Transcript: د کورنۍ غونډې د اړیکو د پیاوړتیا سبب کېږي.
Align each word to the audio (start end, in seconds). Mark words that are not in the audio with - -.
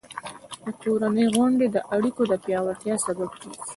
د 0.63 0.65
کورنۍ 0.81 1.25
غونډې 1.35 1.67
د 1.71 1.77
اړیکو 1.95 2.21
د 2.31 2.33
پیاوړتیا 2.43 2.95
سبب 3.05 3.29
کېږي. 3.41 3.59